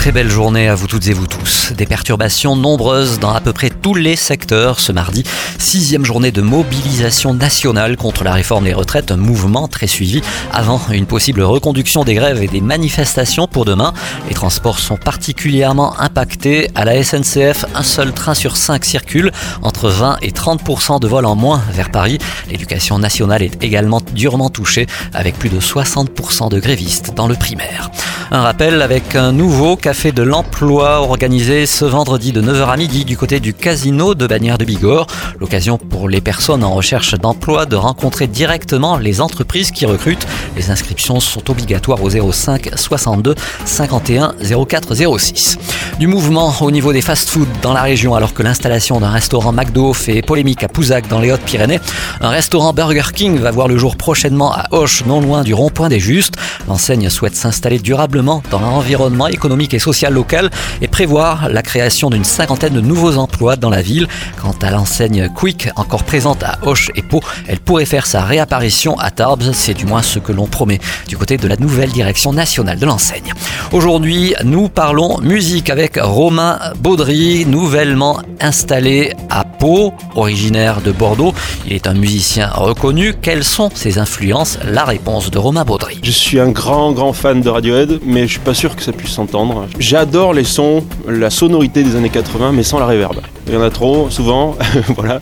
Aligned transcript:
Très 0.00 0.12
belle 0.12 0.30
journée 0.30 0.66
à 0.66 0.74
vous 0.74 0.86
toutes 0.86 1.08
et 1.08 1.12
vous 1.12 1.26
tous. 1.26 1.74
Des 1.76 1.84
perturbations 1.84 2.56
nombreuses 2.56 3.18
dans 3.18 3.34
à 3.34 3.40
peu 3.42 3.52
près 3.52 3.68
tous 3.68 3.94
les 3.94 4.16
secteurs 4.16 4.80
ce 4.80 4.92
mardi. 4.92 5.24
Sixième 5.58 6.06
journée 6.06 6.32
de 6.32 6.40
mobilisation 6.40 7.34
nationale 7.34 7.98
contre 7.98 8.24
la 8.24 8.32
réforme 8.32 8.64
des 8.64 8.72
retraites, 8.72 9.12
un 9.12 9.18
mouvement 9.18 9.68
très 9.68 9.86
suivi 9.86 10.22
avant 10.54 10.80
une 10.90 11.04
possible 11.04 11.42
reconduction 11.42 12.02
des 12.02 12.14
grèves 12.14 12.42
et 12.42 12.48
des 12.48 12.62
manifestations 12.62 13.46
pour 13.46 13.66
demain. 13.66 13.92
Les 14.26 14.34
transports 14.34 14.78
sont 14.78 14.96
particulièrement 14.96 16.00
impactés. 16.00 16.70
À 16.74 16.86
la 16.86 17.04
SNCF, 17.04 17.66
un 17.74 17.82
seul 17.82 18.14
train 18.14 18.32
sur 18.32 18.56
cinq 18.56 18.86
circule, 18.86 19.32
entre 19.60 19.90
20 19.90 20.16
et 20.22 20.30
30% 20.30 20.98
de 20.98 21.08
vols 21.08 21.26
en 21.26 21.36
moins 21.36 21.62
vers 21.72 21.90
Paris. 21.90 22.16
L'éducation 22.48 22.98
nationale 22.98 23.42
est 23.42 23.62
également 23.62 24.00
durement 24.14 24.48
touchée, 24.48 24.86
avec 25.12 25.38
plus 25.38 25.50
de 25.50 25.60
60% 25.60 26.48
de 26.48 26.58
grévistes 26.58 27.12
dans 27.14 27.28
le 27.28 27.34
primaire. 27.34 27.90
Un 28.32 28.42
rappel 28.42 28.80
avec 28.80 29.16
un 29.16 29.32
nouveau 29.32 29.74
café 29.74 30.12
de 30.12 30.22
l'emploi 30.22 31.00
organisé 31.00 31.66
ce 31.66 31.84
vendredi 31.84 32.30
de 32.30 32.40
9h 32.40 32.68
à 32.68 32.76
midi 32.76 33.04
du 33.04 33.16
côté 33.16 33.40
du 33.40 33.52
casino 33.52 34.14
de 34.14 34.24
Bagnères 34.28 34.56
de 34.56 34.64
Bigorre. 34.64 35.08
L'occasion 35.40 35.78
pour 35.78 36.08
les 36.08 36.20
personnes 36.20 36.62
en 36.62 36.72
recherche 36.72 37.16
d'emploi 37.16 37.66
de 37.66 37.74
rencontrer 37.74 38.28
directement 38.28 38.98
les 38.98 39.20
entreprises 39.20 39.72
qui 39.72 39.84
recrutent. 39.84 40.28
Les 40.56 40.70
inscriptions 40.70 41.18
sont 41.18 41.50
obligatoires 41.50 42.04
au 42.04 42.08
05 42.08 42.70
62 42.76 43.34
51 43.64 44.36
04 44.68 44.94
06. 45.18 45.58
Du 45.98 46.06
mouvement 46.06 46.54
au 46.60 46.70
niveau 46.70 46.92
des 46.92 47.02
fast-foods 47.02 47.48
dans 47.62 47.72
la 47.72 47.82
région 47.82 48.14
alors 48.14 48.32
que 48.32 48.44
l'installation 48.44 49.00
d'un 49.00 49.10
restaurant 49.10 49.50
McDo 49.50 49.92
fait 49.92 50.22
polémique 50.22 50.62
à 50.62 50.68
Pouzac 50.68 51.08
dans 51.08 51.18
les 51.18 51.32
Hautes-Pyrénées. 51.32 51.80
Un 52.20 52.28
restaurant 52.28 52.72
Burger 52.72 53.10
King 53.12 53.40
va 53.40 53.50
voir 53.50 53.66
le 53.66 53.76
jour 53.76 53.96
prochainement 53.96 54.52
à 54.52 54.68
Hoche, 54.70 55.04
non 55.04 55.20
loin 55.20 55.42
du 55.42 55.52
rond-point 55.52 55.88
des 55.88 55.98
Justes. 55.98 56.36
L'enseigne 56.68 57.10
souhaite 57.10 57.34
s'installer 57.34 57.80
durablement 57.80 58.19
dans 58.22 58.60
l'environnement 58.60 59.28
économique 59.28 59.74
et 59.74 59.78
social 59.78 60.12
local 60.12 60.50
et 60.82 60.88
prévoir 60.88 61.48
la 61.48 61.62
création 61.62 62.10
d'une 62.10 62.24
cinquantaine 62.24 62.74
de 62.74 62.80
nouveaux 62.80 63.16
emplois 63.16 63.56
dans 63.56 63.70
la 63.70 63.82
ville. 63.82 64.08
Quant 64.40 64.54
à 64.62 64.70
l'enseigne 64.70 65.28
Quick, 65.34 65.68
encore 65.76 66.04
présente 66.04 66.42
à 66.42 66.58
Hoche 66.62 66.90
et 66.96 67.02
Pau, 67.02 67.20
elle 67.48 67.60
pourrait 67.60 67.86
faire 67.86 68.06
sa 68.06 68.22
réapparition 68.22 68.98
à 68.98 69.10
Tarbes, 69.10 69.52
c'est 69.52 69.74
du 69.74 69.86
moins 69.86 70.02
ce 70.02 70.18
que 70.18 70.32
l'on 70.32 70.46
promet 70.46 70.80
du 71.08 71.16
côté 71.16 71.36
de 71.36 71.48
la 71.48 71.56
nouvelle 71.56 71.90
direction 71.90 72.32
nationale 72.32 72.78
de 72.78 72.86
l'enseigne. 72.86 73.32
Aujourd'hui, 73.72 74.34
nous 74.44 74.68
parlons 74.68 75.18
musique 75.20 75.70
avec 75.70 75.98
Romain 76.00 76.58
Baudry, 76.80 77.46
nouvellement 77.46 78.20
installé 78.40 79.14
à 79.30 79.44
Pau, 79.60 79.92
originaire 80.16 80.80
de 80.80 80.90
Bordeaux. 80.90 81.34
Il 81.66 81.74
est 81.74 81.86
un 81.86 81.92
musicien 81.92 82.48
reconnu. 82.48 83.12
Quelles 83.20 83.44
sont 83.44 83.68
ses 83.74 83.98
influences? 83.98 84.58
La 84.66 84.84
réponse 84.84 85.30
de 85.30 85.36
Romain 85.38 85.64
Baudry. 85.64 86.00
Je 86.02 86.10
suis 86.10 86.40
un 86.40 86.48
grand, 86.48 86.92
grand 86.92 87.12
fan 87.12 87.42
de 87.42 87.48
Radiohead, 87.50 88.00
mais 88.06 88.22
je 88.22 88.32
suis 88.32 88.40
pas 88.40 88.54
sûr 88.54 88.74
que 88.74 88.82
ça 88.82 88.92
puisse 88.92 89.10
s'entendre. 89.10 89.66
J'adore 89.78 90.32
les 90.32 90.44
sons, 90.44 90.82
la 91.06 91.28
sonorité 91.28 91.82
des 91.82 91.94
années 91.94 92.08
80, 92.08 92.52
mais 92.52 92.62
sans 92.62 92.78
la 92.78 92.86
réverb. 92.86 93.20
Il 93.48 93.52
y 93.52 93.56
en 93.56 93.62
a 93.62 93.68
trop, 93.68 94.08
souvent, 94.08 94.56
voilà. 94.96 95.20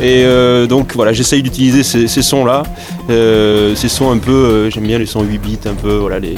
Et 0.00 0.24
euh, 0.24 0.66
donc 0.66 0.94
voilà, 0.94 1.14
j'essaye 1.14 1.42
d'utiliser 1.42 1.82
ces, 1.82 2.08
sons-là, 2.22 2.64
euh, 3.08 3.74
ces 3.74 3.88
sons 3.88 4.10
un 4.10 4.18
peu, 4.18 4.32
euh, 4.32 4.70
j'aime 4.70 4.86
bien 4.86 4.98
les 4.98 5.06
sons 5.06 5.22
8 5.22 5.38
bits, 5.38 5.58
un 5.64 5.74
peu, 5.74 5.94
voilà, 5.94 6.18
les, 6.18 6.36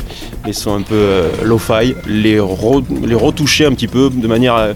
sons 0.53 0.75
un 0.75 0.83
peu 0.83 1.23
lo-fi, 1.43 1.95
les, 2.07 2.41
les 3.05 3.15
retoucher 3.15 3.65
un 3.67 3.73
petit 3.73 3.89
peu 3.89 4.11
de 4.11 4.27
manière 4.29 4.55
à, 4.55 4.69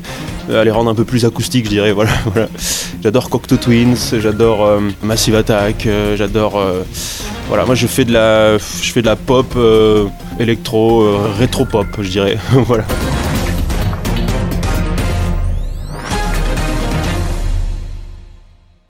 les 0.48 0.70
rendre 0.70 0.90
un 0.90 0.94
peu 0.94 1.04
plus 1.04 1.24
acoustiques, 1.24 1.64
je 1.66 1.70
dirais. 1.70 1.92
Voilà, 1.94 2.12
voilà. 2.26 2.48
J'adore 3.02 3.30
Cocteau 3.30 3.56
Twins, 3.56 4.18
j'adore 4.20 4.80
Massive 5.02 5.34
Attack, 5.36 5.86
j'adore. 6.16 6.60
voilà, 7.48 7.64
moi 7.66 7.74
je 7.74 7.86
fais 7.86 8.04
de 8.04 8.12
la, 8.12 8.56
je 8.58 8.92
fais 8.92 9.02
de 9.02 9.06
la 9.06 9.16
pop 9.16 9.56
électro, 10.38 11.18
rétro 11.38 11.64
pop, 11.64 11.86
je 12.00 12.08
dirais. 12.08 12.38
voilà. 12.52 12.84